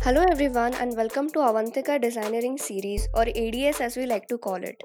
[0.00, 4.54] Hello everyone and welcome to Avantika Designeering series or ADS as we like to call
[4.54, 4.82] it.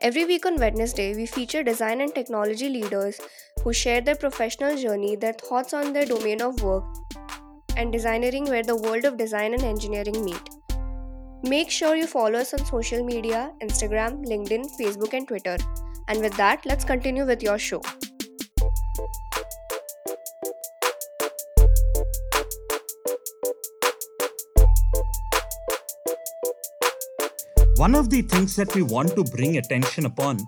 [0.00, 3.20] Every week on Wednesday we feature design and technology leaders
[3.62, 6.84] who share their professional journey, their thoughts on their domain of work
[7.76, 10.57] and designeering where the world of design and engineering meet.
[11.48, 15.56] Make sure you follow us on social media, Instagram, LinkedIn, Facebook and Twitter.
[16.06, 17.80] And with that, let's continue with your show.
[27.76, 30.40] One of the things that we want to bring attention upon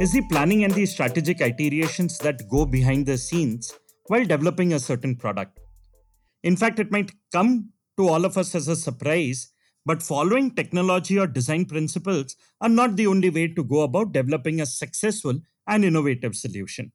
[0.00, 4.78] is the planning and the strategic iterations that go behind the scenes while developing a
[4.78, 5.60] certain product.
[6.42, 9.52] In fact, it might come to all of us as a surprise,
[9.88, 14.60] but following technology or design principles are not the only way to go about developing
[14.60, 16.92] a successful and innovative solution.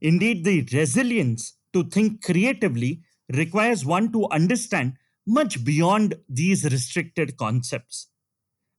[0.00, 4.94] Indeed, the resilience to think creatively requires one to understand
[5.26, 8.08] much beyond these restricted concepts.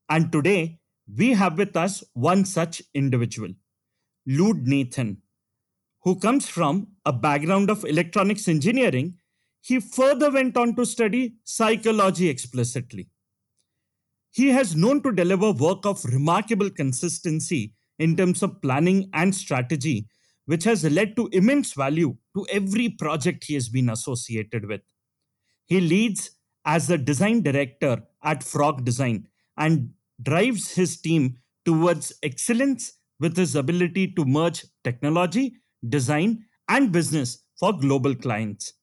[0.07, 0.79] And today,
[1.17, 3.49] we have with us one such individual,
[4.27, 5.23] Lud Nathan,
[6.03, 9.18] who comes from a background of electronics engineering.
[9.61, 13.09] He further went on to study psychology explicitly.
[14.31, 20.07] He has known to deliver work of remarkable consistency in terms of planning and strategy,
[20.45, 24.81] which has led to immense value to every project he has been associated with.
[25.65, 26.31] He leads
[26.65, 33.55] as the design director at Frog Design and drives his team towards excellence with his
[33.55, 35.55] ability to merge technology,
[35.87, 38.73] design, and business for global clients.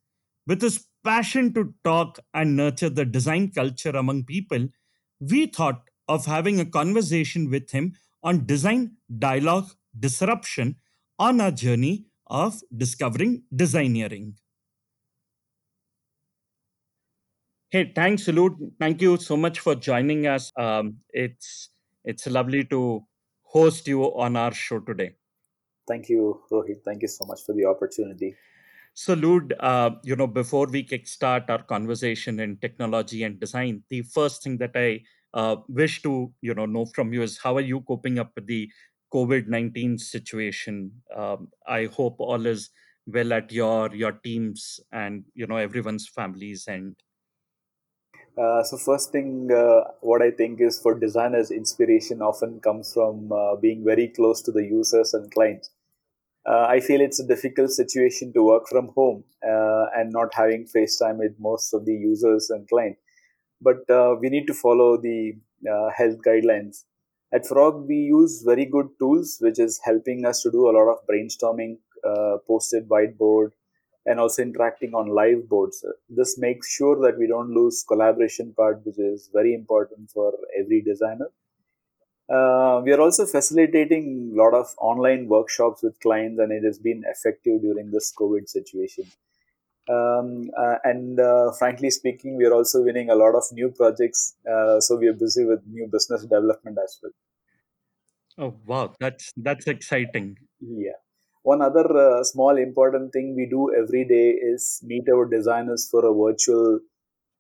[0.46, 4.68] With his passion to talk and nurture the design culture among people,
[5.20, 10.76] we thought of having a conversation with him on design dialogue disruption
[11.18, 14.34] on our journey of discovering designeering.
[17.70, 18.56] Hey, thanks, Lud.
[18.78, 20.52] Thank you so much for joining us.
[20.56, 21.70] Um, it's
[22.04, 23.04] it's lovely to
[23.42, 25.12] host you on our show today.
[25.88, 26.82] Thank you, Rohit.
[26.84, 28.36] Thank you so much for the opportunity.
[28.96, 29.12] So,
[29.60, 34.56] uh, you know, before we kickstart our conversation in technology and design, the first thing
[34.58, 35.02] that I
[35.34, 38.46] uh, wish to, you know, know from you is how are you coping up with
[38.46, 38.72] the
[39.12, 41.02] COVID nineteen situation?
[41.14, 42.70] Um, I hope all is
[43.06, 46.96] well at your your teams and you know everyone's families and
[48.38, 53.32] Uh, so first thing, uh, what I think is for designers, inspiration often comes from
[53.32, 55.70] uh, being very close to the users and clients.
[56.48, 60.66] Uh, I feel it's a difficult situation to work from home uh, and not having
[60.66, 63.00] FaceTime with most of the users and clients.
[63.60, 65.32] But uh, we need to follow the
[65.68, 66.84] uh, health guidelines.
[67.34, 70.88] At Frog, we use very good tools, which is helping us to do a lot
[70.88, 73.50] of brainstorming, uh, posted whiteboard,
[74.04, 75.84] and also interacting on live boards.
[76.08, 80.80] This makes sure that we don't lose collaboration part, which is very important for every
[80.82, 81.30] designer.
[82.28, 86.78] Uh, we are also facilitating a lot of online workshops with clients, and it has
[86.78, 89.04] been effective during this COVID situation.
[89.88, 94.34] Um, uh, and uh, frankly speaking, we are also winning a lot of new projects.
[94.44, 97.12] Uh, so we are busy with new business development as well.
[98.38, 100.36] oh wow, that's that's exciting.
[100.60, 100.98] Yeah.
[101.42, 106.04] One other uh, small important thing we do every day is meet our designers for
[106.04, 106.80] a virtual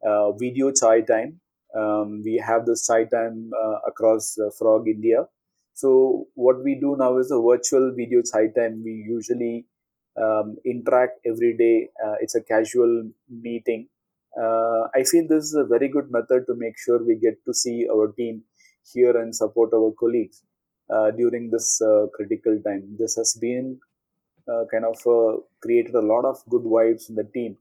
[0.06, 1.40] uh, video chai time.
[1.78, 5.26] Um, we have the site time uh, across Frog India.
[5.74, 8.82] So what we do now is a virtual video site time.
[8.82, 9.66] We usually
[10.16, 11.90] um, interact every day.
[12.04, 13.88] Uh, it's a casual meeting.
[14.40, 17.54] Uh, I feel this is a very good method to make sure we get to
[17.54, 18.42] see our team
[18.92, 20.42] here and support our colleagues
[20.90, 22.96] uh, during this uh, critical time.
[22.98, 23.78] This has been
[24.48, 24.96] uh, kind of
[25.60, 27.56] created a lot of good vibes in the team.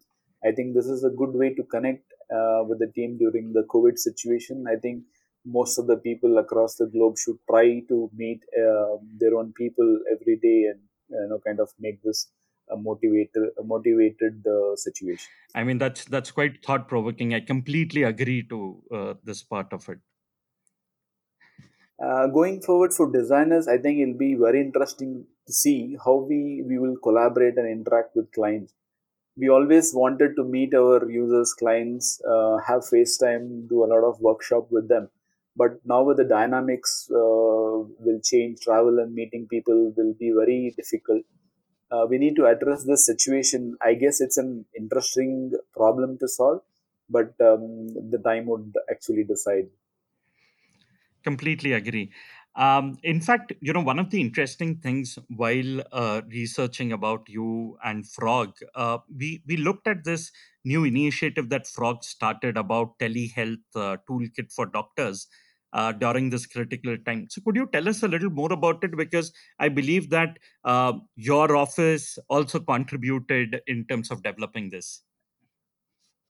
[0.46, 3.64] I think this is a good way to connect uh, with the team during the
[3.74, 4.66] COVID situation.
[4.68, 5.04] I think
[5.46, 10.00] most of the people across the globe should try to meet uh, their own people
[10.12, 10.80] every day and
[11.10, 12.28] you know kind of make this
[12.72, 15.28] a motivated a motivated uh, situation.
[15.54, 17.34] I mean, that's that's quite thought provoking.
[17.34, 20.00] I completely agree to uh, this part of it.
[22.04, 26.62] Uh, going forward for designers, I think it'll be very interesting to see how we,
[26.68, 28.74] we will collaborate and interact with clients.
[29.38, 34.20] We always wanted to meet our users, clients, uh, have FaceTime, do a lot of
[34.22, 35.10] workshop with them.
[35.58, 37.16] But now with the dynamics uh,
[38.06, 41.24] will change, travel and meeting people will be very difficult.
[41.92, 43.78] Uh, we need to address this situation.
[43.82, 46.62] I guess it's an interesting problem to solve,
[47.10, 49.70] but um, the time would actually decide.
[51.24, 52.12] completely agree.
[52.56, 57.78] Um, in fact, you know, one of the interesting things while uh, researching about you
[57.84, 60.32] and Frog, uh, we we looked at this
[60.64, 65.28] new initiative that Frog started about telehealth uh, toolkit for doctors
[65.74, 67.28] uh, during this critical time.
[67.30, 68.96] So, could you tell us a little more about it?
[68.96, 75.02] Because I believe that uh, your office also contributed in terms of developing this.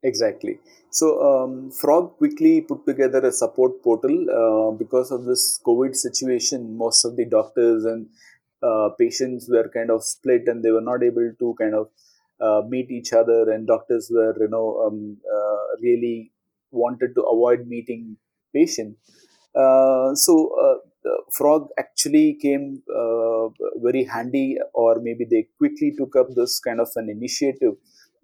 [0.10, 0.60] Exactly.
[0.92, 6.78] So um, Frog quickly put together a support portal uh, because of this COVID situation.
[6.78, 8.08] Most of the doctors and
[8.62, 11.90] uh, patients were kind of split, and they were not able to kind of
[12.40, 13.52] uh, meet each other.
[13.52, 16.32] And doctors were, you know, um, uh, really
[16.72, 18.18] wanted to avoid meeting
[18.54, 18.98] patient.
[19.56, 20.34] Uh, so
[20.66, 20.78] uh,
[21.32, 22.84] Frog actually came
[23.82, 27.76] very handy, or maybe they quickly took up this kind of an initiative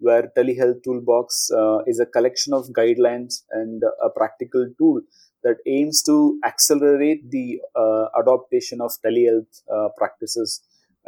[0.02, 5.00] where telehealth toolbox uh, is a collection of guidelines and a practical tool
[5.44, 10.60] that aims to accelerate the uh, adaptation of telehealth uh, practices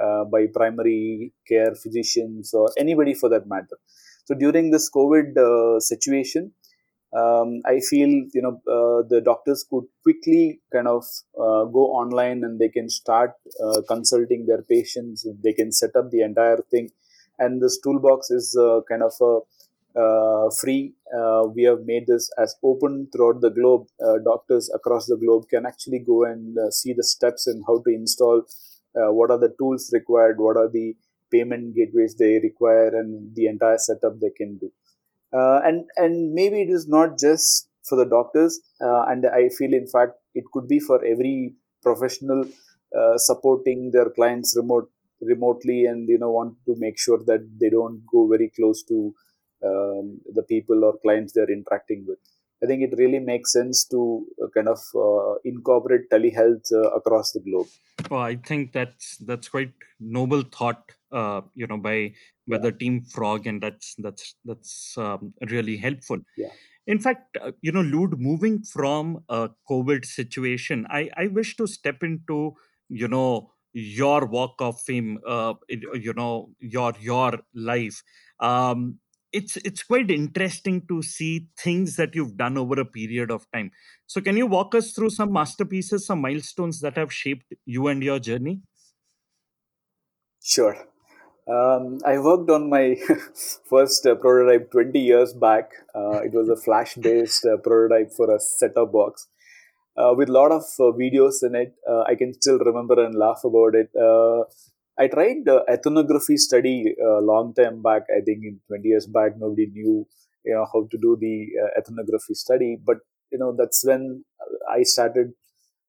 [0.02, 3.78] uh, by primary care physicians or anybody for that matter.
[4.24, 6.52] So during this covid uh, situation
[7.14, 11.04] um, i feel you know uh, the doctors could quickly kind of
[11.76, 13.32] go online and they can start
[13.86, 16.88] consulting their patients they can set up the entire thing
[17.38, 19.40] and this toolbox is uh, kind of a
[19.96, 20.92] uh, free.
[21.16, 23.86] Uh, we have made this as open throughout the globe.
[24.04, 27.78] Uh, doctors across the globe can actually go and uh, see the steps and how
[27.78, 28.42] to install.
[28.96, 30.38] Uh, what are the tools required?
[30.38, 30.96] What are the
[31.30, 34.72] payment gateways they require, and the entire setup they can do.
[35.32, 40.12] and and maybe it is not just for the doctors, and I feel in fact
[40.34, 42.44] it could be for every professional
[43.16, 44.90] supporting their clients remote
[45.20, 49.14] remotely and you know want to make sure that they don't go very close to
[49.64, 52.18] um, the people or clients they're interacting with.
[52.62, 57.32] I think it really makes sense to uh, kind of uh, incorporate telehealth uh, across
[57.32, 57.66] the globe.
[58.10, 62.12] Well i think that's that's quite noble thought uh, you know by
[62.46, 62.62] by yeah.
[62.62, 66.20] the team frog and that's that's that's um, really helpful.
[66.36, 66.50] Yeah.
[66.86, 71.66] In fact, uh, you know, Lude, moving from a COVID situation, I, I wish to
[71.66, 72.54] step into,
[72.90, 78.02] you know, your walk of fame uh, you know your your life
[78.40, 78.98] um,
[79.34, 83.72] it's it's quite interesting to see things that you've done over a period of time.
[84.06, 88.02] So can you walk us through some masterpieces some milestones that have shaped you and
[88.02, 88.60] your journey?
[90.42, 90.76] Sure.
[91.48, 92.96] Um, I worked on my
[93.68, 95.72] first uh, prototype 20 years back.
[95.94, 99.26] Uh, it was a flash based uh, prototype for a set box
[99.96, 101.74] uh, with a lot of uh, videos in it.
[101.88, 103.90] Uh, I can still remember and laugh about it.
[104.00, 104.44] Uh,
[104.98, 108.02] I tried ethnography study a long time back.
[108.16, 110.06] I think in 20 years back, nobody knew
[110.44, 112.76] you know how to do the ethnography study.
[112.84, 112.98] But
[113.32, 114.24] you know that's when
[114.70, 115.32] I started.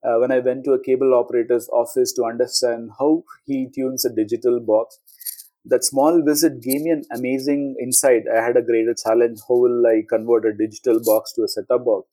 [0.03, 4.13] Uh, when I went to a cable operator's office to understand how he tunes a
[4.13, 4.99] digital box,
[5.65, 8.23] that small visit gave me an amazing insight.
[8.31, 9.39] I had a greater challenge.
[9.47, 12.07] How will I convert a digital box to a set-top box?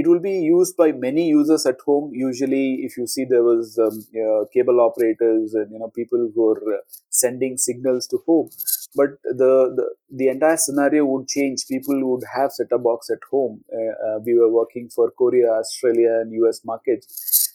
[0.00, 2.10] It will be used by many users at home.
[2.14, 6.48] Usually if you see there was um, uh, cable operators and you know people who
[6.50, 6.78] are uh,
[7.10, 8.50] sending signals to home.
[8.94, 11.66] But the, the the entire scenario would change.
[11.68, 13.64] People would have set-top box at home.
[13.72, 17.06] Uh, uh, we were working for korea australia and us markets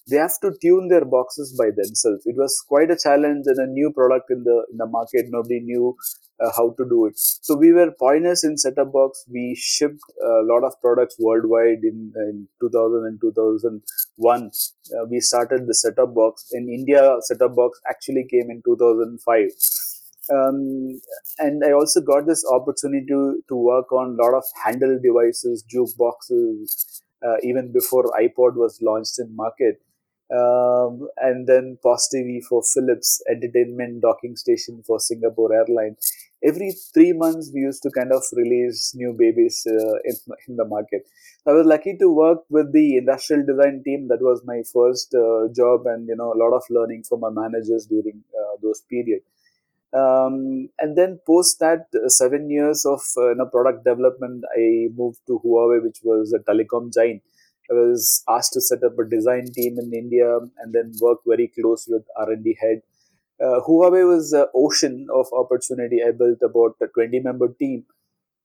[0.10, 3.68] they have to tune their boxes by themselves it was quite a challenge and a
[3.68, 5.96] new product in the in the market nobody knew
[6.42, 7.14] uh, how to do it.
[7.18, 9.24] So we were pioneers in set-top box.
[9.32, 14.52] We shipped a lot of products worldwide in, in 2000 and 2001.
[14.94, 16.48] Uh, we started the set-top box.
[16.52, 19.50] In India, set-top box actually came in 2005.
[20.34, 21.02] Um,
[21.40, 25.64] and I also got this opportunity to, to work on a lot of handle devices,
[25.74, 29.82] jukeboxes, uh, even before iPod was launched in market.
[30.32, 35.98] Um, and then POS TV for Philips, entertainment docking station for Singapore Airlines.
[36.44, 40.16] Every three months we used to kind of release new babies uh, in,
[40.48, 41.06] in the market.
[41.46, 44.08] I was lucky to work with the industrial design team.
[44.08, 47.30] That was my first uh, job and you know a lot of learning from my
[47.30, 49.22] managers during uh, those period.
[49.94, 54.88] Um, and then post that uh, seven years of uh, you know, product development i
[54.96, 57.22] moved to huawei which was a telecom giant
[57.72, 61.48] i was asked to set up a design team in india and then work very
[61.60, 62.82] close with r&d head
[63.44, 66.00] uh, Huawei was an ocean of opportunity.
[66.08, 67.86] I built about a 20 member team.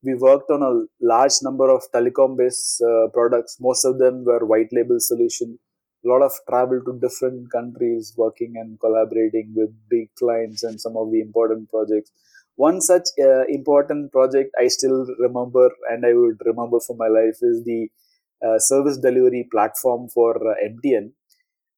[0.03, 3.59] We worked on a large number of telecom based uh, products.
[3.61, 5.59] Most of them were white label solution.
[6.05, 10.97] A lot of travel to different countries, working and collaborating with big clients and some
[10.97, 12.13] of the important projects.
[12.55, 17.39] One such uh, important project I still remember and I would remember for my life
[17.43, 17.91] is the
[18.59, 21.13] service delivery platform for uh, MTN.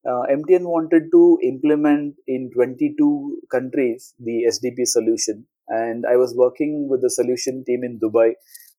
[0.07, 6.89] Uh, MTN wanted to implement in 22 countries the SDP solution, and I was working
[6.89, 8.35] with the solution team in Dubai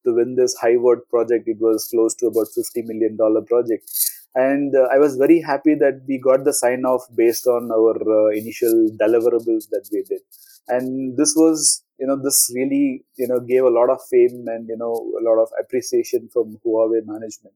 [0.06, 1.48] to win this Highword project.
[1.48, 3.90] It was close to about $50 million project.
[4.36, 7.96] And uh, I was very happy that we got the sign off based on our
[7.98, 10.22] uh, initial deliverables that we did.
[10.68, 14.68] And this was, you know, this really, you know, gave a lot of fame and,
[14.70, 17.56] you know, a lot of appreciation from Huawei management.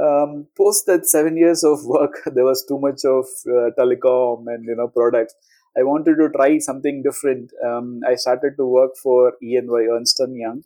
[0.00, 4.64] Um, post that seven years of work, there was too much of uh, telecom and,
[4.64, 5.34] you know, products.
[5.76, 7.52] I wanted to try something different.
[7.64, 10.62] Um, I started to work for ENY Ernst Young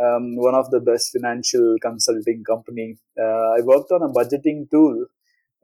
[0.00, 2.98] um, one of the best financial consulting company.
[3.18, 5.06] Uh, I worked on a budgeting tool.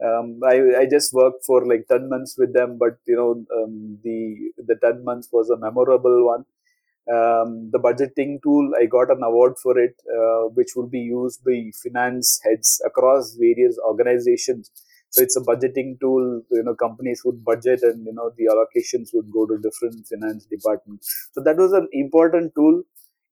[0.05, 3.99] Um, I, I just worked for like 10 months with them, but you know, um,
[4.05, 6.45] the, the 10 months was a memorable one.
[7.11, 11.43] Um, the budgeting tool, I got an award for it, uh, which would be used
[11.45, 14.71] by finance heads across various organizations.
[15.11, 16.43] So it's a budgeting tool.
[16.51, 20.45] You know, companies would budget, and you know the allocations would go to different finance
[20.45, 21.09] departments.
[21.33, 22.83] So that was an important tool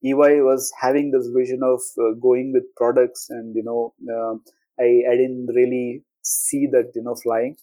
[0.05, 4.35] EY was having this vision of uh, going with products, and you know, uh,
[4.79, 7.57] I I didn't really see that you know flying.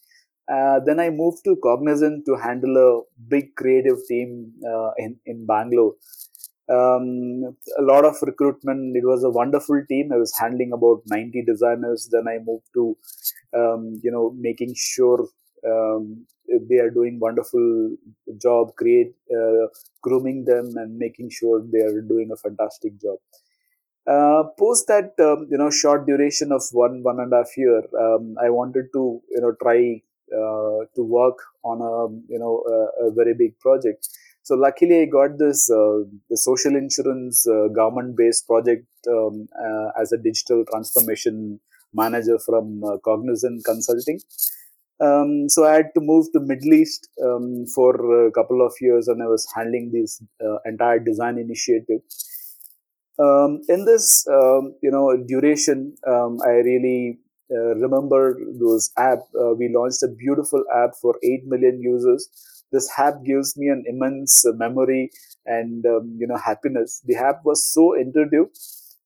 [0.51, 5.45] Uh, then I moved to Cognizant to handle a big creative team uh, in in
[5.45, 5.95] Bangalore.
[6.69, 8.95] Um, a lot of recruitment.
[8.95, 10.11] It was a wonderful team.
[10.13, 12.09] I was handling about 90 designers.
[12.11, 12.97] Then I moved to,
[13.53, 15.27] um, you know, making sure
[15.67, 16.25] um,
[16.69, 17.95] they are doing wonderful
[18.41, 19.67] job create uh,
[20.01, 23.17] grooming them and making sure they are doing a fantastic job
[24.07, 27.81] uh, post that um, you know short duration of one one and a half year
[28.05, 29.03] um, i wanted to
[29.35, 29.79] you know try
[30.31, 31.95] uh, to work on a
[32.31, 34.07] you know a, a, very big project
[34.41, 35.99] so luckily i got this uh,
[36.29, 41.59] the social insurance uh, government based project um, uh, as a digital transformation
[41.93, 44.19] manager from cognizant consulting
[44.99, 49.07] um, so I had to move to Middle East um, for a couple of years,
[49.07, 52.01] and I was handling this uh, entire design initiative.
[53.19, 57.19] Um, in this, um, you know, duration, um, I really
[57.51, 59.19] uh, remember those app.
[59.39, 62.29] Uh, we launched a beautiful app for eight million users.
[62.71, 65.11] This app gives me an immense memory
[65.45, 67.01] and um, you know happiness.
[67.05, 68.47] The app was so intuitive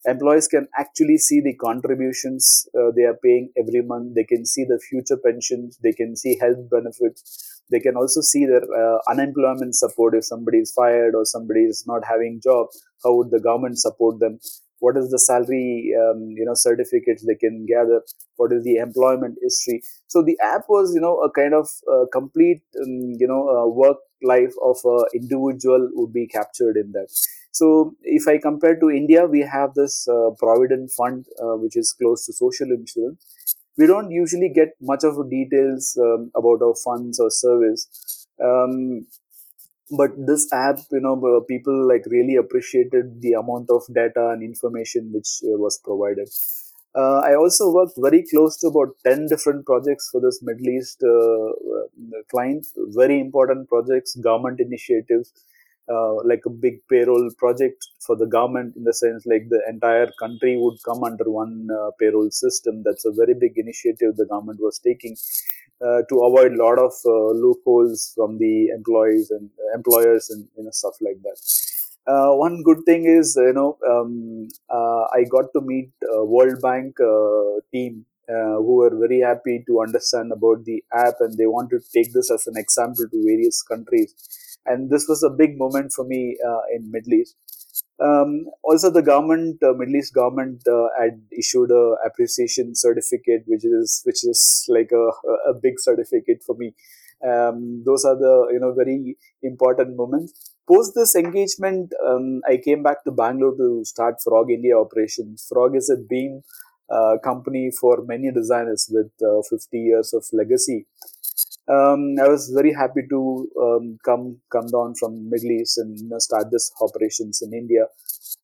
[0.05, 4.63] employees can actually see the contributions uh, they are paying every month they can see
[4.63, 9.75] the future pensions they can see health benefits they can also see their uh, unemployment
[9.75, 12.67] support if somebody is fired or somebody is not having job
[13.03, 14.39] how would the government support them
[14.79, 18.01] what is the salary um, you know certificates they can gather
[18.35, 22.05] what is the employment history so the app was you know a kind of uh,
[22.11, 27.07] complete um, you know uh, work life of an individual would be captured in that
[27.57, 31.91] so if I compare to India, we have this uh, provident fund uh, which is
[31.99, 33.55] close to social insurance.
[33.77, 38.27] We don't usually get much of details um, about our funds or service.
[38.43, 39.07] Um,
[39.91, 44.43] but this app, you know, uh, people like really appreciated the amount of data and
[44.43, 46.29] information which uh, was provided.
[46.95, 51.03] Uh, I also worked very close to about 10 different projects for this Middle East
[51.03, 55.31] uh, client, very important projects, government initiatives,
[55.89, 60.09] uh, like a big payroll project for the government in the sense like the entire
[60.19, 62.83] country would come under one uh, payroll system.
[62.83, 65.15] That's a very big initiative the government was taking
[65.79, 70.63] uh, to avoid a lot of uh, loopholes from the employees and employers and you
[70.63, 71.37] know stuff like that.
[72.07, 74.47] Uh, one good thing is you know um,
[75.13, 75.91] i got to meet
[76.33, 76.95] world bank
[77.73, 81.79] team uh, who were very happy to understand about the app and they want to
[81.93, 86.05] take this as an example to various countries and this was a big moment for
[86.05, 87.35] me uh, in Middle East.
[87.99, 93.65] Um, also, the government, uh, Middle East government, uh, had issued a appreciation certificate, which
[93.65, 95.09] is which is like a,
[95.49, 96.73] a big certificate for me.
[97.27, 100.53] Um, those are the you know very important moments.
[100.67, 105.47] Post this engagement, um, I came back to Bangalore to start Frog India operations.
[105.49, 106.41] Frog is a beam
[106.89, 110.85] uh, company for many designers with uh, 50 years of legacy
[111.69, 116.07] um, I was very happy to um, come come down from Middle East and you
[116.07, 117.87] know, start this operations in India.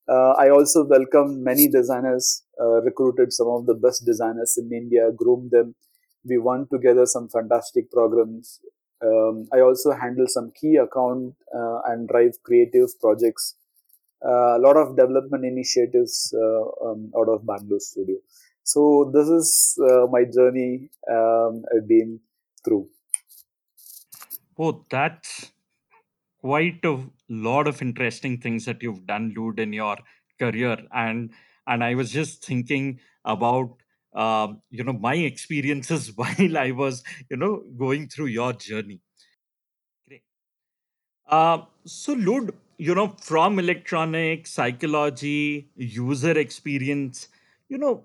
[0.09, 5.09] Uh, I also welcomed many designers, uh, recruited some of the best designers in India,
[5.15, 5.75] groomed them.
[6.25, 8.59] We won together some fantastic programs.
[9.01, 13.55] Um, I also handle some key account uh, and drive creative projects.
[14.25, 18.17] Uh, a lot of development initiatives uh, um, out of Bangalore studio.
[18.63, 22.19] So this is uh, my journey um, I've been
[22.63, 22.87] through.
[24.57, 25.51] Oh, that's
[26.39, 29.97] quite a lot of interesting things that you've done, Lude, in your
[30.39, 30.77] career.
[30.93, 31.31] And
[31.67, 33.77] and I was just thinking about
[34.13, 39.01] um, you know my experiences while i was you know going through your journey
[40.07, 40.23] great
[41.27, 47.27] uh, so Lude, you know from electronics psychology user experience
[47.69, 48.03] you know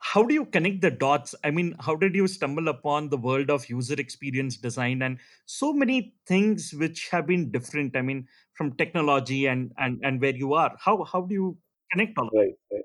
[0.00, 1.34] how do you connect the dots?
[1.44, 5.72] I mean how did you stumble upon the world of user experience design and so
[5.72, 10.54] many things which have been different i mean from technology and and and where you
[10.54, 10.74] are?
[10.78, 11.58] How how do you
[11.92, 12.82] connect all right right.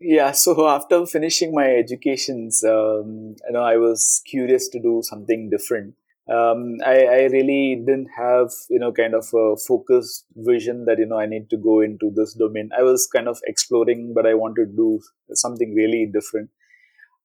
[0.00, 5.50] Yeah so after finishing my educations um, you know i was curious to do something
[5.50, 5.94] different
[6.30, 11.06] um, I, I really didn't have you know kind of a focused vision that you
[11.06, 12.70] know i need to go into this domain.
[12.76, 15.00] I was kind of exploring but i wanted to do
[15.32, 16.50] something really different.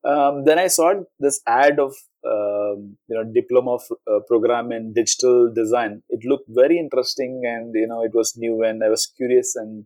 [0.03, 1.93] Um, then i saw this ad of
[2.25, 6.01] um, you know diploma of uh, program in digital design.
[6.09, 9.85] It looked very interesting and you know it was new and i was curious and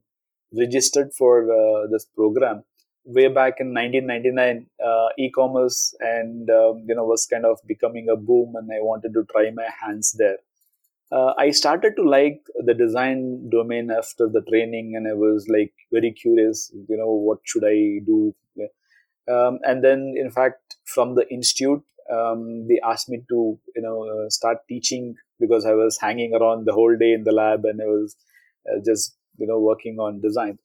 [0.53, 2.63] registered for uh, this program
[3.05, 8.15] way back in 1999 uh, e-commerce and um, you know was kind of becoming a
[8.15, 10.38] boom and i wanted to try my hands there.
[11.12, 15.74] Uh, i started to like the design domain after the training and i was like
[15.91, 18.34] very curious you know what should i do?
[19.31, 24.03] Um, and then in fact from the institute um, they asked me to you know
[24.03, 27.81] uh, start teaching because i was hanging around the whole day in the lab and
[27.81, 28.15] i was
[28.70, 30.60] uh, just you know working on design.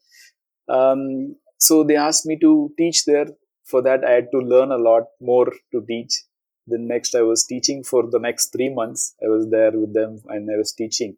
[0.69, 3.27] Um, so they asked me to teach there.
[3.65, 6.23] For that i had to learn a lot more to teach.
[6.69, 9.15] Then next i was teaching for the next three months.
[9.25, 11.17] I was there with them and i was teaching.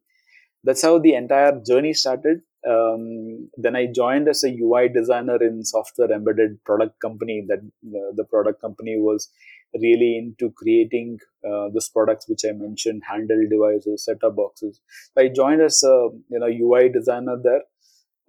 [0.64, 2.40] That's how the entire journey started.
[2.66, 7.44] Um, then i joined as a ui designer in software embedded product company.
[7.46, 9.30] That uh, the product company was
[9.74, 14.80] really into creating uh, those products which i mentioned handle devices set up boxes.
[15.16, 17.62] I joined as a you know ui designer there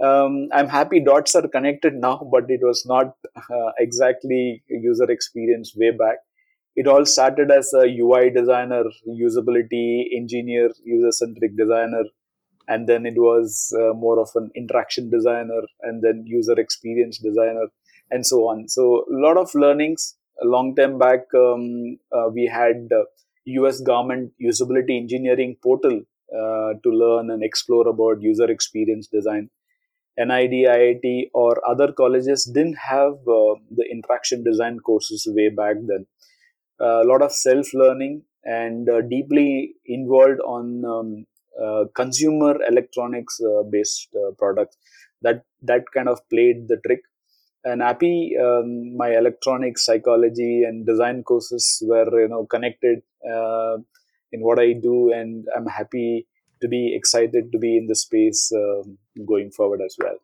[0.02, 5.74] um, I'm happy dots are connected now, but it was not uh, exactly user experience
[5.76, 6.18] way back.
[6.76, 12.04] It all started as a UI designer, usability engineer, user centric designer,
[12.68, 17.68] and then it was uh, more of an interaction designer, and then user experience designer,
[18.10, 18.70] and so on.
[18.70, 20.16] So, a lot of learnings.
[20.42, 22.88] A long time back, um, uh, we had
[23.44, 26.02] US government usability engineering portal
[26.34, 29.50] uh, to learn and explore about user experience design
[30.20, 36.06] NID, IIT, or other colleges didn't have uh, the interaction design courses way back then.
[36.82, 41.26] Uh, a lot of self learning and uh, deeply involved on um,
[41.62, 44.78] uh, consumer electronics uh, based uh, products.
[45.22, 47.02] That that kind of played the trick.
[47.66, 53.02] And happy, um, my electronics, psychology, and design courses were you know connected
[54.32, 56.28] in what I do, and I'm happy
[56.62, 60.18] to be excited to be in the space um, going forward as well.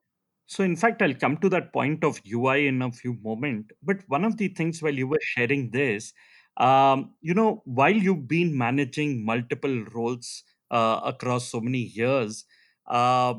[0.47, 3.73] So, in fact, I'll come to that point of UI in a few moments.
[3.81, 6.13] But one of the things while you were sharing this,
[6.57, 12.45] um, you know, while you've been managing multiple roles uh, across so many years,
[12.87, 13.33] uh,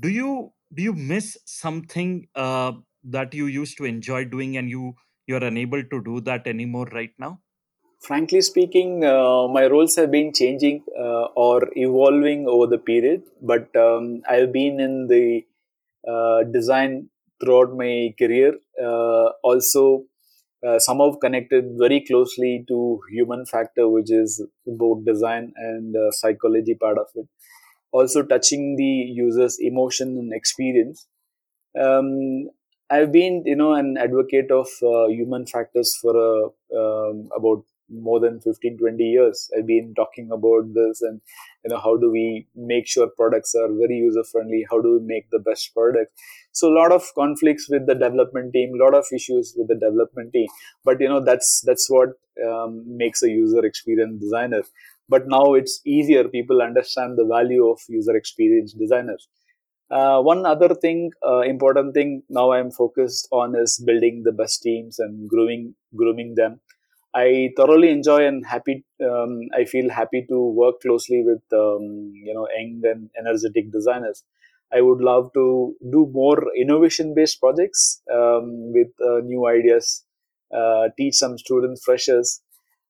[0.00, 2.72] do you do you miss something uh,
[3.04, 4.94] that you used to enjoy doing, and you
[5.26, 7.40] you're unable to do that anymore right now?
[8.06, 13.74] Frankly speaking, uh, my roles have been changing uh, or evolving over the period, but
[13.76, 15.44] um, I've been in the
[16.08, 18.54] uh, design throughout my career.
[18.82, 20.04] Uh, also,
[20.66, 26.74] uh, somehow connected very closely to human factor, which is both design and uh, psychology
[26.74, 27.28] part of it.
[27.92, 31.06] Also, touching the user's emotion and experience.
[31.80, 32.50] Um,
[32.90, 34.68] I've been, you know, an advocate of
[35.08, 39.50] human factors for um, about more than 15 20 years.
[39.56, 41.20] I've been talking about this and
[41.64, 45.06] you know how do we make sure products are very user friendly how do we
[45.06, 46.12] make the best product?
[46.52, 49.74] So a lot of conflicts with the development team a lot of issues with the
[49.74, 50.48] development team.
[50.84, 52.10] But you know that's that's what
[52.46, 54.62] um, makes a user experience designer.
[55.08, 56.24] But now it's easier.
[56.28, 59.28] People understand the value of user experience designers.
[59.88, 64.60] Uh, one other thing uh, important thing now i'm focused on is building the best
[64.60, 66.58] teams and growing grooming them
[67.16, 68.84] I thoroughly enjoy and happy.
[69.02, 74.24] Um, I feel happy to work closely with um, you know young and energetic designers.
[74.72, 80.04] I would love to do more innovation-based projects um, with uh, new ideas.
[80.54, 82.42] Uh, teach some students, freshers.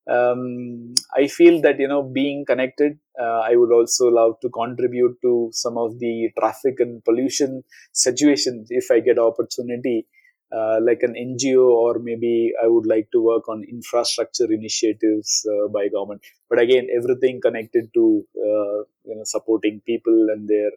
[0.09, 2.99] Um, I feel that you know being connected.
[3.21, 8.69] Uh, I would also love to contribute to some of the traffic and pollution situations
[8.71, 10.07] if I get opportunity
[10.53, 15.69] uh, like an NGO, or maybe I would like to work on infrastructure initiatives uh,
[15.69, 16.23] by government.
[16.49, 20.71] But again, everything connected to uh, you know supporting people and their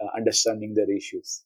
[0.00, 1.44] uh, understanding their issues.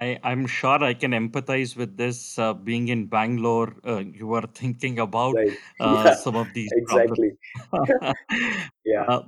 [0.00, 2.38] I, I'm sure I can empathize with this.
[2.38, 6.72] Uh, being in Bangalore, uh, you are thinking about right uh, yeah some of these
[6.86, 7.18] problems.
[7.18, 7.32] exactly
[8.84, 9.22] yeah uh,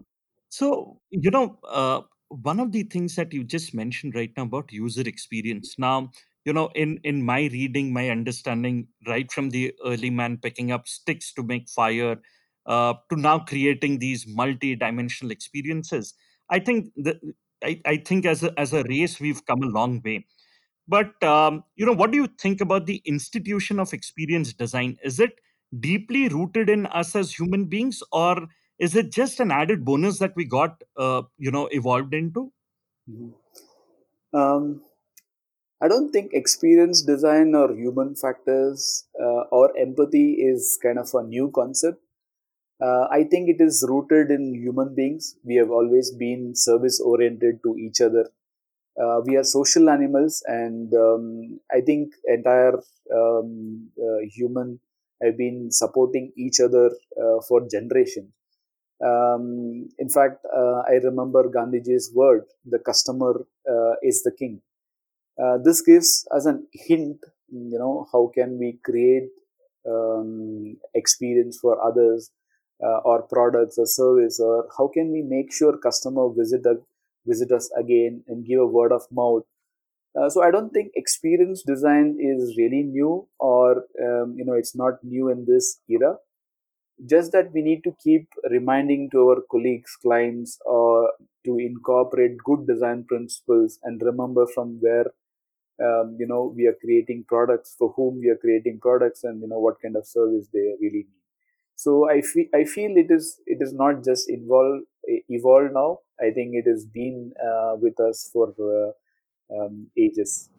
[0.50, 4.72] so, you know, uh, one of the things that you just mentioned right now about
[4.72, 5.76] user experience.
[5.78, 6.10] Now,
[6.44, 10.88] you know, in in my reading, my understanding, right from the early man picking up
[10.88, 12.16] sticks to make fire,
[12.66, 16.14] uh, to now creating these multi-dimensional experiences.
[16.48, 17.20] I think that
[17.62, 20.26] I, I think as a, as a race, we've come a long way
[20.88, 24.98] but um, you know, what do you think about the institution of experience design?
[25.04, 25.40] Is it
[25.78, 28.48] deeply rooted in us as human beings, or
[28.78, 32.52] is it just an added bonus that we got, uh, you know, evolved into?
[33.08, 33.34] Mhm.
[34.32, 34.82] um,
[35.82, 41.22] I don't think experience design or human factors uh, or empathy is kind of a
[41.22, 42.02] new concept.
[42.82, 45.36] Uh, I think it is rooted in human beings.
[45.44, 48.30] We have always been service oriented to each other.
[49.00, 52.74] Uh, we are social animals, and um, I think entire
[53.14, 54.80] um, uh, human
[55.22, 56.90] have been supporting each other
[57.22, 58.30] uh, for generations.
[59.04, 63.46] Um, in fact, uh, I remember Gandhiji's word: "The customer
[64.02, 64.62] is the king."
[65.42, 69.28] Uh, this gives us an hint, you know, how can we create
[69.88, 72.30] um, experience for others
[72.84, 76.76] uh, or products or service, or how can we make sure customer visit us,
[77.26, 79.44] visit us again and give a word of mouth.
[80.18, 84.74] Uh, so I don't think experience design is really new, or um, you know, it's
[84.74, 86.16] not new in this era.
[87.08, 91.10] Just that we need to keep reminding to our colleagues, clients, or
[91.46, 95.06] to incorporate good design principles and remember from where
[95.88, 99.48] um, you know we are creating products for whom we are creating products and you
[99.48, 101.22] know what kind of service they really need
[101.76, 104.84] so i feel i feel it is it is not just involved
[105.38, 108.90] evolved now i think it has been uh, with us for uh,
[109.56, 110.50] um, ages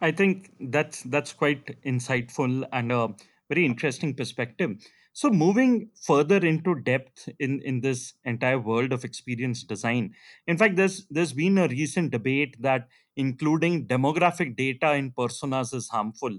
[0.00, 3.14] I think that's that's quite insightful and a
[3.48, 4.76] very interesting perspective.
[5.12, 10.14] So moving further into depth in in this entire world of experience design.
[10.46, 15.88] In fact, there's there's been a recent debate that including demographic data in personas is
[15.88, 16.38] harmful.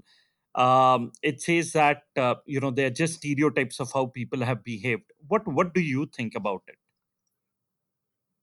[0.54, 5.04] Um, it says that uh, you know they're just stereotypes of how people have behaved.
[5.28, 6.76] What what do you think about it?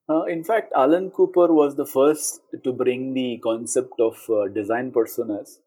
[0.10, 4.92] uh, in fact alan cooper was the first to bring the concept of uh, design
[4.92, 5.58] personas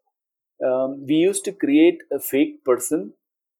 [0.69, 3.13] um, we used to create a fake person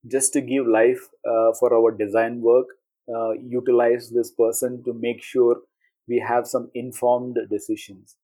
[0.07, 2.67] just to give life uh, for our design work
[3.15, 5.61] uh, utilize this person to make sure
[6.07, 8.17] we have some informed decisions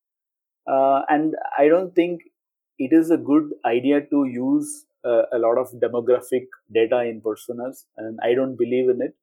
[0.73, 2.21] uh, and i don't think
[2.77, 6.45] it is a good idea to use uh, a lot of demographic
[6.79, 9.15] data in personas and i don't believe in it.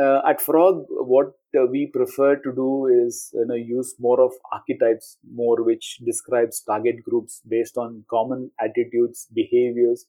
[0.00, 4.32] Uh, at frog what uh, we prefer to do is you know use more of
[4.52, 10.06] archetypes more which describes target groups based on common attitudes behaviors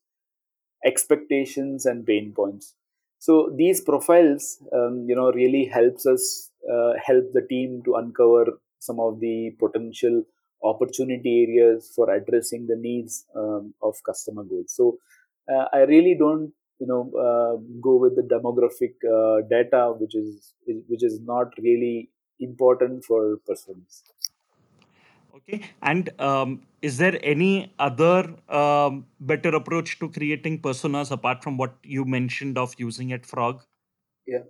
[0.85, 2.75] expectations and pain points.
[3.19, 8.59] So these profiles um, you know really helps us uh, help the team to uncover
[8.87, 10.23] some of the potential
[10.71, 14.97] opportunity areas for addressing the needs um, of customer goals so
[15.53, 17.53] uh, i really don't you know uh,
[17.87, 20.53] go with the demographic uh, data which is
[20.93, 24.03] which is not really important for persons
[25.35, 25.61] Okay.
[25.81, 31.75] And um, is there any other um, better approach to creating personas apart from what
[31.83, 33.63] you mentioned of using at Frog?
[34.27, 34.43] yeah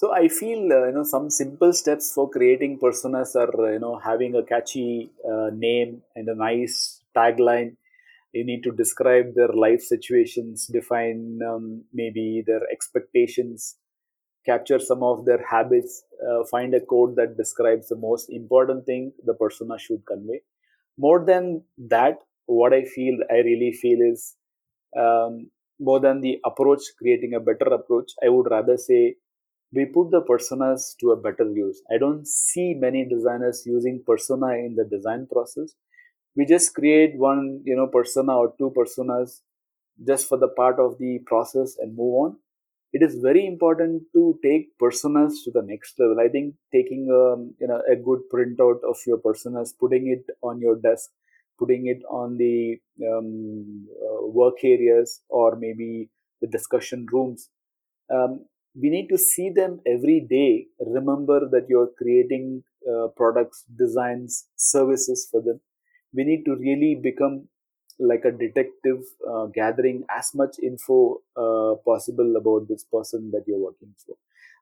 [0.00, 3.80] so i feel uh, you know some simple steps for creating personas are uh, you
[3.84, 7.76] know having a catchy uh, name and a nice tagline.
[8.32, 13.76] You need to describe their life situations define um, maybe their expectations
[14.46, 19.12] capture some of their habits uh, find a code that describes the most important thing
[19.24, 20.40] the persona should convey.
[20.98, 21.62] More than
[21.94, 24.36] that what i feel i really feel is
[25.04, 29.16] um, more than the approach creating a better approach i would rather say
[29.72, 31.82] we put the personas to a better use.
[31.92, 35.74] I don't see many designers using persona in the design process.
[36.36, 39.40] We just create one you know persona or two personas
[40.06, 42.36] just for the part of the process and move on.
[42.92, 46.18] It is very important to take personas to the next level.
[46.20, 50.60] I think taking um, you know a good printout of your personas putting it on
[50.60, 51.10] your desk
[51.58, 56.08] putting it on the um, uh, work areas or maybe
[56.40, 57.50] the discussion rooms
[58.10, 64.46] um, we need to see them every day remember that you're creating uh, products designs
[64.56, 65.60] services for them.
[66.14, 67.48] We need to really become
[67.98, 73.58] like a detective uh, gathering as much info uh, possible about this person that you're
[73.58, 74.16] working for.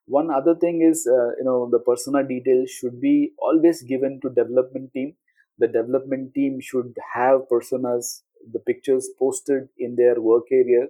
[0.06, 4.30] One other thing is uh, you know the persona details should be always given to
[4.30, 5.14] development team.
[5.58, 10.86] The development team should have personas, the pictures posted in their work area.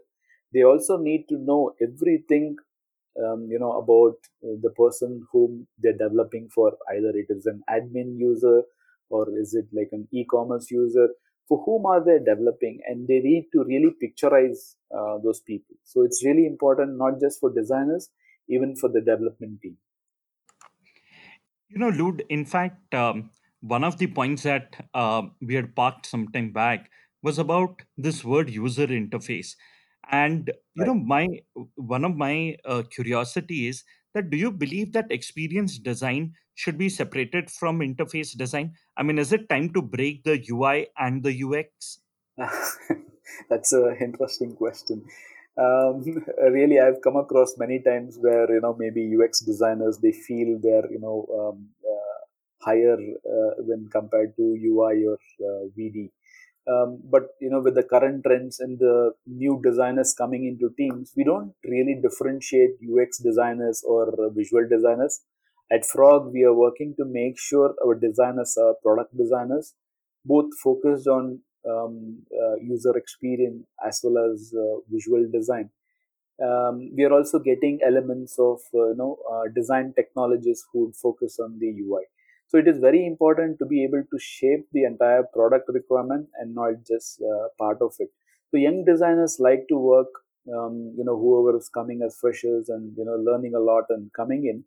[0.53, 2.57] They also need to know everything,
[3.25, 6.77] um, you know, about uh, the person whom they're developing for.
[6.95, 8.63] Either it is an admin user
[9.11, 11.09] or is it like an e-commerce user
[11.49, 16.03] for whom are they developing and they need to really picturize uh, those people so
[16.03, 18.11] it's really important not just for designers
[18.49, 19.77] even for the development team
[21.69, 26.07] You know, lude in fact, um, one of the points that uh, we had parked
[26.07, 26.91] some time back
[27.23, 29.57] was about this word user interface.
[30.11, 31.29] And, you right know, my
[31.75, 36.89] one of my uh, curiosity is that do you believe that experience design should be
[36.89, 38.75] separated from interface design?
[38.97, 42.01] I mean, is it time to break the UI and the UX?
[43.49, 45.05] that's an interesting question
[45.59, 46.05] um,
[46.57, 50.91] really i've come across many times where you know maybe ux designers they feel they're
[50.91, 52.19] you know um, uh,
[52.65, 52.99] higher
[53.35, 55.19] uh, when compared to ui or
[55.49, 56.11] uh, vd
[56.69, 61.13] um, but you know with the current trends and the new designers coming into teams
[61.17, 65.21] we don't really differentiate ux designers or visual designers.
[65.71, 69.75] At frog we are working to make sure our designers are product designers
[70.25, 75.71] both focused on um, uh, user experience as well as uh, visual design.
[76.43, 80.97] Um, we are also getting elements of uh, you know uh, design technologists who would
[80.97, 82.05] focus on the ui
[82.49, 86.55] so it is very important to be able to shape the entire product requirement and
[86.55, 88.09] not just uh, part of it.
[88.51, 90.09] So young designers like to work,
[90.55, 94.11] um, you know, whoever is coming as freshers and you know learning a lot and
[94.15, 94.65] coming in,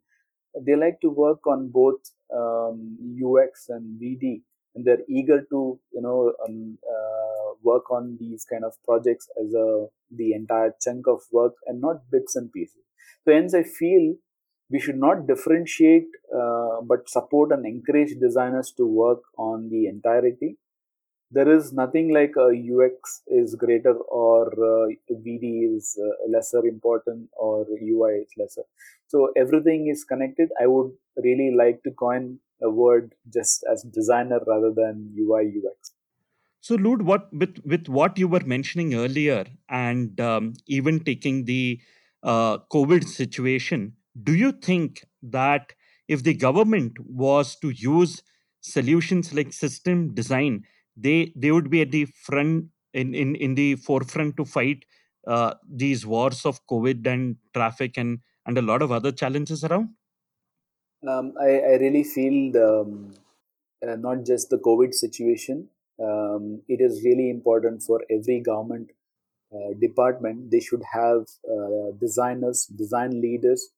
[0.65, 1.99] they like to work on both
[2.35, 4.41] um, UX and VD,
[4.75, 9.53] and they're eager to you know um, uh, work on these kind of projects as
[9.53, 12.83] a the entire chunk of work and not bits and pieces.
[13.25, 14.15] So hence, I feel
[14.71, 20.57] we should not differentiate uh, but support and encourage designers to work on the entirety.
[21.33, 24.87] There is nothing like a ux is greater or uh,
[25.25, 28.63] vd is uh, lesser important or ui is lesser.
[29.07, 30.49] So everything is connected.
[30.61, 30.91] I would
[31.23, 35.93] really like to coin a word just as designer rather than ui ux
[36.61, 41.79] So, Lud, what with with what you were mentioning earlier, and um, even taking the
[42.23, 45.73] uh, COVID situation, do you think that
[46.07, 48.21] if the government was to use
[48.61, 50.63] solutions like system design,
[50.95, 54.85] they they would be at the front in in, in the forefront to fight
[55.27, 59.89] uh, these wars of COVID and traffic and and a lot of other challenges around?
[61.07, 63.13] um, I, I really feel the, um,
[63.87, 65.67] uh, not just the covid situation
[66.01, 68.91] um, it is really important for every government
[69.53, 73.69] uh, department they should have uh, designers design leaders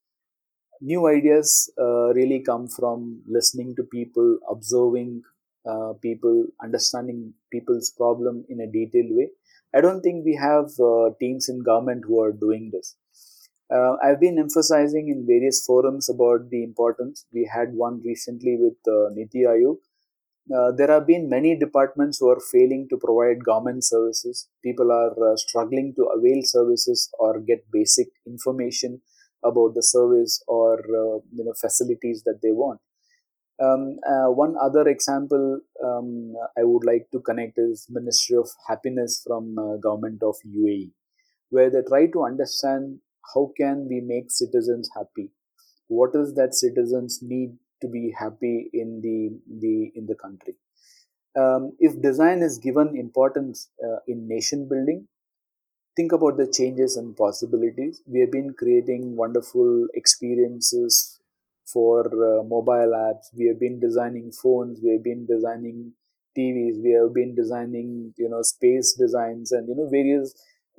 [0.81, 5.21] new ideas uh, really come from listening to people observing
[5.65, 9.29] uh, people understanding people's problem in a detailed way.
[9.75, 12.95] I don't think we have uh, teams in government who are doing this.
[13.73, 17.25] Uh, i've been emphasizing in various forums about the importance.
[17.33, 19.77] We had one recently with uh, NITI Aayog
[20.51, 24.49] uh, there have been many departments who are failing to provide government services.
[24.61, 29.01] People are struggling to avail services or get basic information
[29.43, 32.79] about the service or uh, you know facilities that they want.
[33.61, 39.21] Um, uh, one other example um, I would like to connect is Ministry of Happiness
[39.25, 40.91] from uh, government of UAE,
[41.49, 42.99] where they try to understand
[43.33, 45.31] how can we make citizens happy.
[45.87, 49.17] What is that citizens need to be happy in the
[49.63, 50.55] the in the country.
[51.41, 55.07] Um, if design is given importance uh, in nation building,
[55.95, 58.01] think about the changes and possibilities.
[58.07, 61.19] We have been creating wonderful experiences
[61.65, 63.27] for uh, mobile apps.
[63.35, 64.79] We have been designing phones.
[64.83, 65.93] We have been designing
[66.35, 66.81] TVs.
[66.83, 70.33] We have been designing, you know, space designs and you know various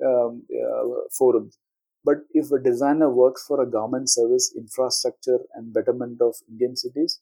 [0.05, 1.57] um, uh, forums.
[2.03, 7.19] But if a designer works for a government service, infrastructure, and betterment of Indian cities,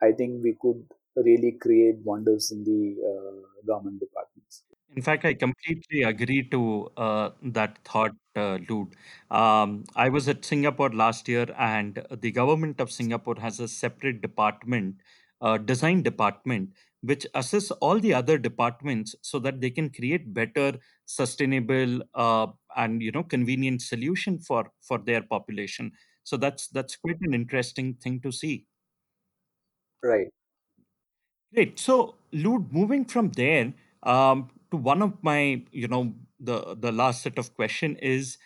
[0.00, 4.62] I think we could really create wonders in the uh, government departments.
[4.96, 8.94] In fact, I completely agree to uh, that thought, uh, Lude.
[9.30, 14.20] Um, I was at Singapore last year, and the government of Singapore has a separate
[14.20, 14.96] department,
[15.40, 16.70] uh, design department,
[17.02, 23.02] which assists all the other departments so that they can create better, sustainable, uh, and
[23.02, 25.90] you know, convenient solution for for their population.
[26.22, 28.66] So that's that's quite an interesting thing to see.
[30.02, 30.30] Right.
[31.52, 31.78] Great.
[31.78, 37.22] So, Lude, moving from there um, to one of my, you know, the the last
[37.22, 38.38] set of question is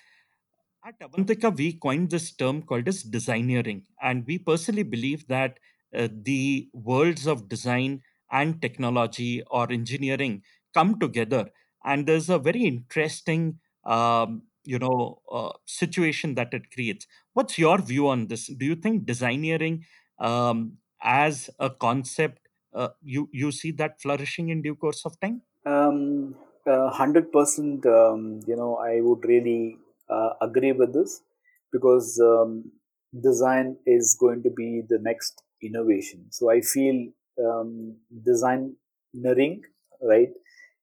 [0.85, 5.59] at Avantika, we coined this term called as designeering, and we personally believe that
[5.95, 10.43] uh, the worlds of design and technology or engineering
[10.75, 11.51] come together.
[11.85, 17.07] And there's a very interesting um, you know uh, situation that it creates.
[17.35, 18.47] What's your view on this?
[18.47, 19.85] Do you think designeering
[20.19, 25.43] um, as a concept uh, you you see that flourishing in due course of time
[25.65, 26.35] Um,
[26.67, 31.23] uh, 100%, um, you know, I would really uh, agree with this
[31.73, 32.71] because um,
[33.23, 36.27] design is going to be the next innovation.
[36.31, 37.09] So I feel
[37.45, 38.77] um, designing,
[40.03, 40.31] right,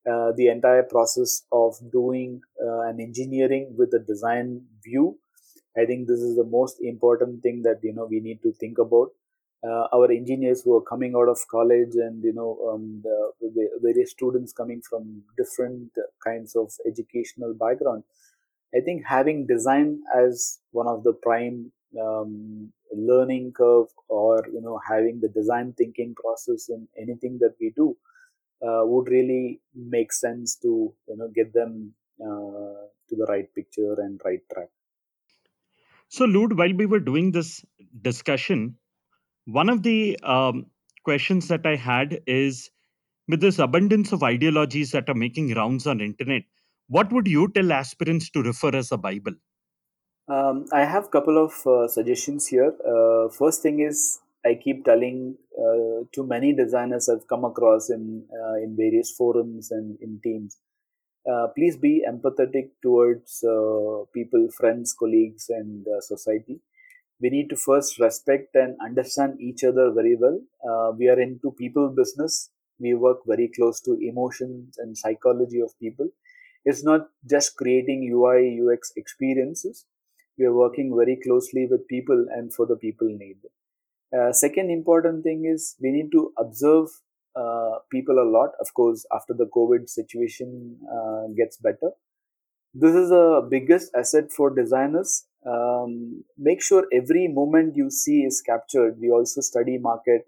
[0.09, 5.17] uh, the entire process of doing uh, an engineering with a design view,
[5.77, 8.77] I think this is the most important thing that, you know, we need to think
[8.77, 9.09] about
[9.65, 13.69] uh, our engineers who are coming out of college and you know um, the, the
[13.81, 15.91] various students coming from different
[16.25, 18.03] kinds of educational background.
[18.75, 24.79] I think having design as one of the prime um, learning curve or you know
[24.87, 27.95] having the design thinking process in anything that we do
[28.61, 33.95] uh, would really make sense to you know get them uh, to the right picture
[33.99, 34.69] and right track.
[36.09, 37.65] So Lud, while we were doing this
[38.01, 38.77] discussion
[39.45, 40.65] one of the um,
[41.03, 42.69] questions that i had is
[43.27, 46.43] with this abundance of ideologies that are making rounds on internet
[46.87, 49.33] what would you tell aspirants to refer as a bible
[50.27, 52.73] um, I have a couple of uh, suggestions here.
[52.83, 58.25] Uh, first thing is I keep telling uh, to many designers I've come across in
[58.33, 60.57] uh, in various forums and in teams.
[61.31, 66.59] Uh, please be empathetic towards uh, people, friends, colleagues, and society.
[67.21, 70.39] We need to first respect and understand each other very well.
[70.97, 72.49] we are into people business.
[72.79, 76.09] We work very close to emotions and psychology of people.
[76.65, 79.85] It's not just creating UI UX experiences
[80.37, 83.37] we are working very closely with people and for the people need
[84.17, 86.87] uh, second important thing is we need to observe
[87.35, 91.91] uh, people a lot of course after the covid situation uh, gets better
[92.73, 98.41] this is the biggest asset for designers um, make sure every moment you see is
[98.41, 100.27] captured we also study market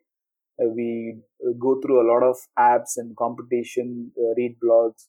[0.62, 5.08] uh, we uh, go through a lot of apps and competition uh, read blogs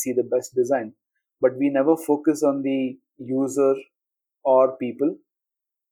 [0.00, 0.92] see the best design
[1.40, 3.74] but we never focus on the user
[4.44, 5.16] or people.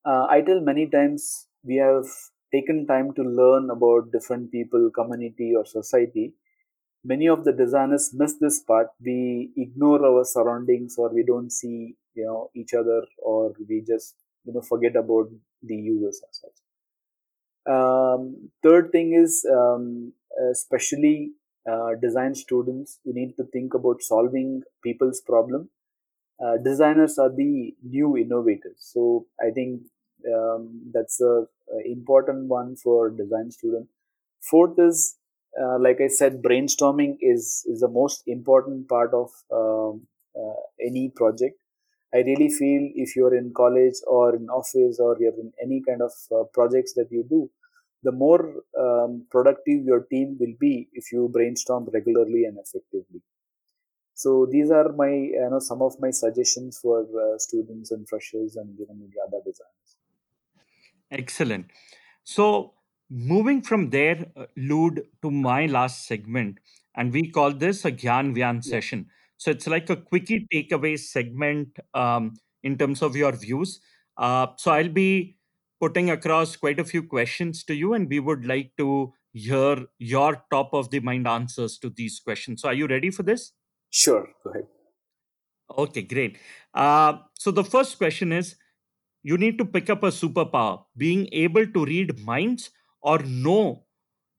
[0.05, 2.07] Uh, I tell many times we have
[2.53, 6.35] taken time to learn about different people, community, or society.
[7.13, 8.89] Many of the designers miss this part.
[9.01, 14.15] We ignore our surroundings, or we don't see you know each other, or we just
[14.45, 15.31] you know forget about
[15.63, 16.59] the users as such.
[17.75, 20.13] Um, third thing is um,
[20.53, 21.33] especially
[21.71, 25.69] uh, design students, you need to think about solving people's problem
[26.45, 28.77] uh, designers are the new innovators.
[28.79, 29.83] So I think
[30.35, 33.89] um, that's a, a, important one for design student.
[34.41, 35.17] Fourth is,
[35.61, 40.07] uh, like I said, brainstorming is is the most important part of um,
[40.39, 41.59] uh, any project.
[42.15, 46.03] I really feel if you're in college or in office or you're in any kind
[46.03, 47.51] of uh, projects that you do,
[48.03, 53.23] the more um, productive your team will be if you brainstorm regularly and effectively.
[54.15, 58.57] So these are my you know some of my suggestions for uh, students and freshers
[58.57, 58.95] and you know
[59.27, 59.91] other designers.
[61.11, 61.67] Excellent.
[62.25, 62.76] So
[63.11, 66.59] moving from there uh, Lud to my last segment
[66.97, 68.71] and we call this a gyan vyan yeah.
[68.71, 73.81] session so it's like a quickie takeaway segment um, in terms of your views
[74.19, 75.37] uh, so i'll be
[75.81, 80.43] putting across quite a few questions to you and we would like to hear your
[80.51, 83.53] top of the mind answers to these questions so are you ready for this
[83.91, 84.67] Sure, go ahead.
[85.79, 86.39] Okay, great.
[86.75, 88.57] Uh, so the first question is
[89.23, 92.71] you need to pick up a superpower, being able to read minds
[93.07, 93.85] or know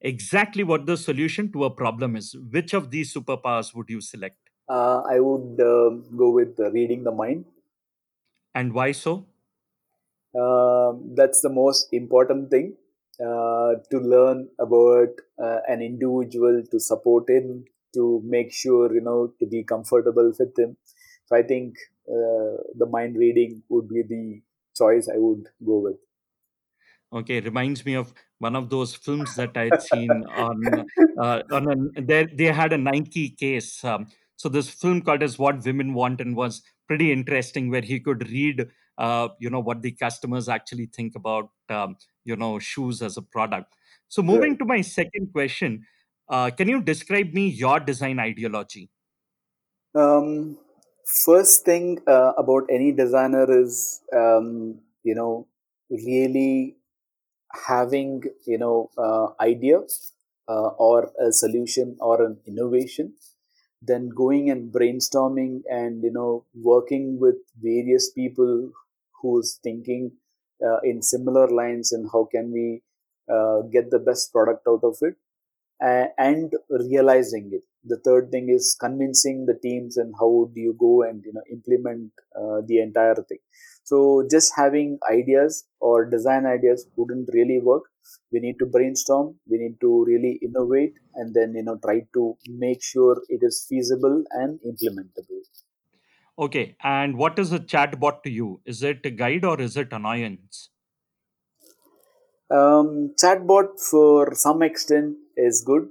[0.02, 2.36] exactly what the solution to a problem is.
[2.52, 4.38] Which of these superpowers would you select?
[4.70, 7.46] Uh, I would uh, go with uh, reading the mind.
[8.54, 9.28] And why so?
[10.36, 12.76] Um, that's the most important thing
[13.20, 15.10] uh, to learn about
[15.42, 20.60] uh, an individual, to support him, to make sure you know to be comfortable with
[20.60, 20.78] him
[21.26, 21.76] so i think
[22.16, 24.42] uh, the mind reading would be the
[24.82, 26.00] choice i would go with
[27.14, 30.86] okay reminds me of one of those films that i'd seen on
[31.20, 35.40] uh, on a, they, they had a nike case um, so this film called as
[35.40, 39.82] what women want and was pretty interesting where he could read uh, you know what
[39.82, 41.96] the customers actually think about um,
[42.26, 43.74] you know shoes as a product
[44.08, 44.60] so moving right.
[44.60, 45.86] to my second question
[46.30, 48.90] uh, can you describe me your design ideology?
[49.96, 50.58] Um,
[51.06, 55.48] first thing uh, about any designer is, um, you know,
[55.90, 56.77] really
[57.68, 59.80] having, you know, uh, idea
[60.48, 63.14] uh, or a solution or an innovation
[63.82, 68.72] then going and brainstorming and you know working with various people
[69.22, 70.12] who's thinking
[70.66, 72.82] uh, in similar lines and how can we
[73.32, 75.16] uh, get the best product out of it
[75.84, 76.54] uh, and
[76.90, 81.24] realizing it the third thing is convincing the teams and how do you go and
[81.26, 83.40] you know implement uh, the entire thing
[83.84, 87.84] so just having ideas or design ideas wouldn't really work
[88.32, 92.36] we need to brainstorm we need to really innovate and then you know try to
[92.66, 95.42] make sure it is feasible and implementable
[96.40, 98.62] Okay, and what is a chatbot to you?
[98.66, 100.70] Is it a guide or is it annoyance?
[102.50, 105.88] um, chatbot for some extent is good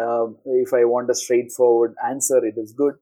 [0.00, 0.26] uh,
[0.64, 2.94] if i want a straightforward answer it is good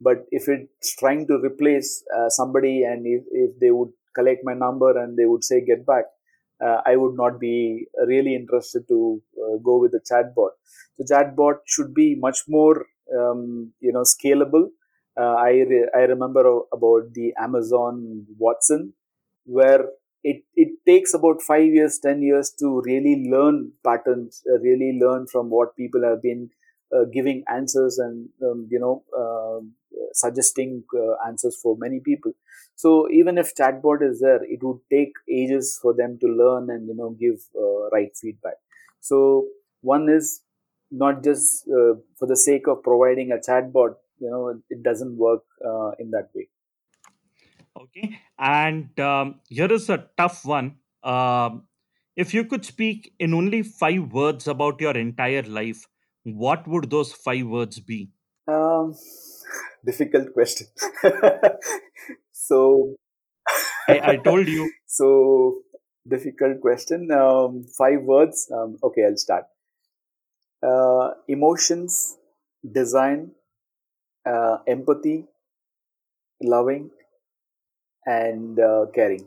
[0.00, 4.54] but if it's trying to replace uh, somebody and if, if they would collect my
[4.54, 6.04] number and they would say get back
[6.64, 10.50] uh, I would not be really interested to uh, go with the chatbot.
[10.96, 12.86] So chatbot should be much more,
[13.16, 14.68] um, you know, scalable.
[15.20, 16.40] Uh, I re- I remember
[16.72, 18.94] about the Amazon Watson,
[19.46, 19.86] where
[20.24, 25.26] it it takes about five years, ten years to really learn patterns, uh, really learn
[25.26, 26.50] from what people have been
[26.96, 29.72] uh, giving answers and um, you know um,
[30.12, 32.32] suggesting uh, answers for many people.
[32.76, 36.88] So even if chatbot is there it would take ages for them to learn and
[36.88, 38.54] you know give uh, right feedback.
[39.00, 39.46] So
[39.82, 40.40] one is
[40.90, 45.42] not just uh, for the sake of providing a chatbot you know it doesn't work
[45.64, 46.48] uh, in that way
[47.76, 50.76] Okay, and um, here is a tough one.
[51.02, 51.64] Um,
[52.16, 55.86] if you could speak in only five words about your entire life,
[56.22, 58.10] what would those five words be?
[58.48, 58.94] um,
[59.84, 60.66] difficult question
[62.32, 62.94] so
[63.88, 64.70] I, I told you.
[64.86, 65.58] so
[66.08, 69.44] difficult question um, five words um, okay i'll start
[70.62, 72.18] uh, emotions
[72.72, 73.30] design
[74.26, 75.26] uh, empathy
[76.42, 76.90] loving
[78.06, 79.26] and uh, caring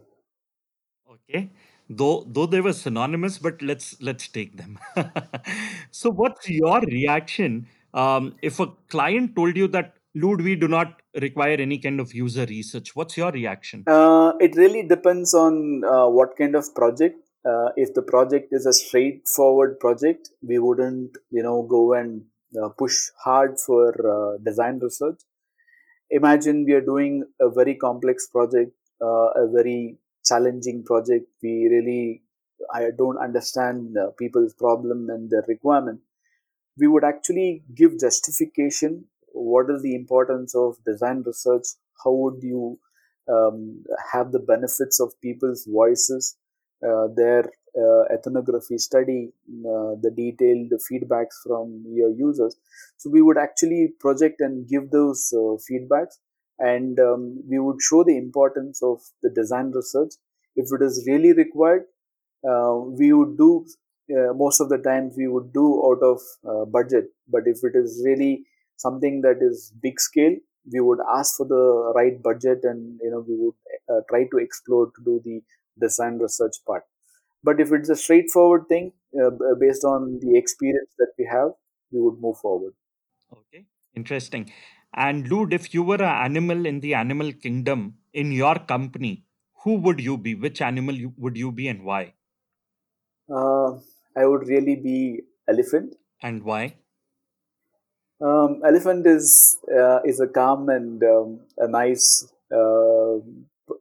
[1.09, 1.49] Okay.
[1.89, 4.77] Though though they were synonymous, but let's let's take them.
[5.91, 11.01] so what's your reaction um, if a client told you that Lude, we do not
[11.21, 12.95] require any kind of user research?
[12.95, 13.83] What's your reaction?
[13.87, 17.17] Uh, it really depends on uh, what kind of project.
[17.45, 22.23] Uh, if the project is a straightforward project, we wouldn't, you know, go and
[22.61, 25.21] uh, push hard for uh, design research.
[26.09, 31.27] Imagine we are doing a very complex project, uh, a very challenging project.
[31.43, 32.23] We really,
[32.73, 35.99] I don't understand uh, people's problem and their requirement.
[36.77, 39.05] We would actually give justification.
[39.33, 41.67] What is the importance of design research?
[42.03, 42.79] How would you
[43.29, 43.83] um,
[44.13, 46.37] have the benefits of people's voices,
[46.87, 52.55] uh, their uh, ethnography study, uh, the detailed feedbacks from your users.
[52.97, 56.17] So we would actually project and give those uh, feedbacks,
[56.59, 60.13] and um, we would show the importance of the design research.
[60.55, 61.83] If it is really required,
[62.47, 63.65] uh, we would do.
[64.09, 67.75] Uh, most of the times we would do out of uh, budget, but if it
[67.75, 68.45] is really
[68.77, 70.33] something that is big scale,
[70.71, 74.85] we would ask for the right budget and you know we would try to explore
[74.87, 75.41] to do the
[75.79, 76.83] design research part
[77.43, 78.91] but if it's a straightforward thing
[79.23, 81.51] uh, based on the experience that we have
[81.91, 82.73] we would move forward
[83.31, 83.65] Okay,
[83.95, 84.51] interesting.
[84.93, 89.25] And Lude, if you were an animal in the animal kingdom in your company,
[89.63, 90.35] who would you be?
[90.35, 92.15] Which animal you, would you be and why?
[93.37, 93.69] uh,
[94.21, 94.97] i would really be
[95.47, 96.77] elephant And why?
[98.21, 103.17] um, elephant is uh, is a calm and um, a nice uh,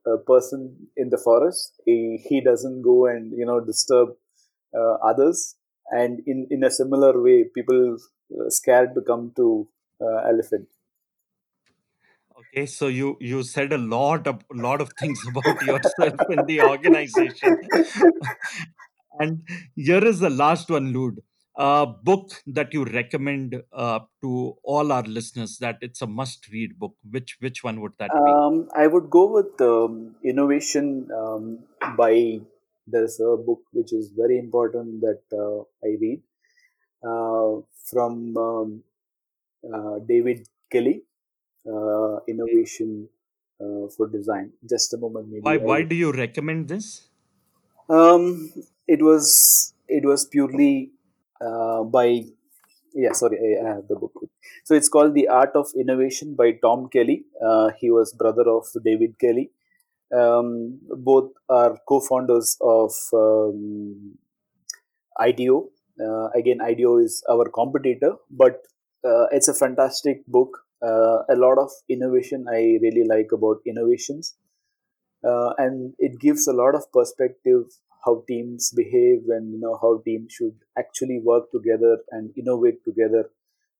[0.06, 4.10] a person in the forest he, he doesn't go and you know disturb
[4.78, 5.56] uh, others
[5.90, 7.96] and in in a similar way people
[8.38, 9.68] uh, scared to come to
[10.00, 10.68] uh, elephant
[12.38, 16.60] Okay, so you you said a lot of lot of things about yourself in the
[16.62, 17.58] organization.
[19.20, 19.42] and
[19.74, 21.22] here is the last one, Lude.
[21.58, 26.96] A book that you recommend uh, to all our listeners that it's a must-read book.
[27.08, 28.40] Which which one would that be?
[28.40, 31.44] um, i would go with um, innovation um,
[31.96, 32.40] by
[32.86, 36.20] there's a book which is very important that uh, i read
[37.10, 37.52] uh,
[37.90, 38.82] from um,
[39.72, 41.02] uh, david kelley
[41.72, 43.08] uh, innovation
[43.60, 44.52] uh, for design.
[44.68, 45.42] Just a moment, maybe.
[45.44, 47.08] Why why do you recommend this?
[47.88, 48.52] um,
[48.86, 50.90] it was it was purely
[51.40, 52.22] uh, by
[52.94, 53.12] yeah.
[53.12, 54.12] Sorry, I, have the book.
[54.64, 57.24] So it's called The Art of Innovation by Tom Kelley.
[57.44, 59.50] Uh, he was brother of David Kelley.
[60.16, 64.16] Um, both are co-founders of um,
[65.20, 68.62] IDEO, Uh, again, IDEO is our competitor, but
[69.04, 70.58] uh, it's a fantastic book.
[70.82, 74.34] Uh, a lot of innovation I really like about innovations,
[75.24, 77.64] uh, and it gives a lot of perspective
[78.06, 83.30] how teams behave and you know how teams should actually work together and innovate together.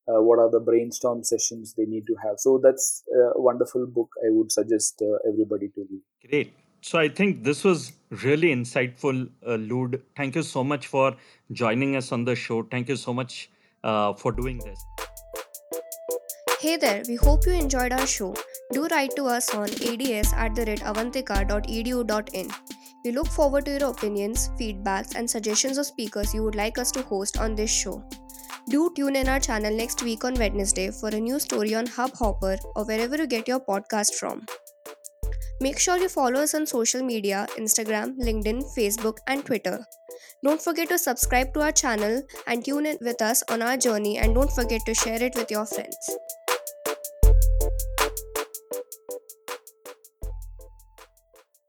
[0.09, 2.39] Uh, what are the brainstorm sessions they need to have?
[2.39, 3.03] So that's
[3.37, 4.11] a wonderful book.
[4.25, 6.03] I would suggest uh, everybody to read.
[6.29, 6.53] Great.
[6.81, 10.01] So I think this was really insightful, uh, Lud.
[10.17, 11.17] Thank you so much for
[11.51, 12.63] joining us on the show.
[12.63, 13.51] Thank you so much
[13.83, 14.79] uh, for doing this.
[16.61, 18.35] Hey there, we hope you enjoyed our show.
[18.73, 22.76] Do write to us on ads at the rate avantika.edu.in.
[23.07, 26.91] We look forward to your opinions, feedbacks, and suggestions of speakers you would like us
[26.91, 28.03] to host on this show.
[28.69, 32.59] Do tune in our channel next week on Wednesday for a new story on Hubhopper
[32.75, 34.45] or wherever you get your podcast from.
[35.61, 39.87] Make sure you follow us on social media Instagram, LinkedIn, Facebook, and Twitter.
[40.43, 44.19] Don't forget to subscribe to our channel and tune in with us on our journey,
[44.19, 46.11] and don't forget to share it with your friends.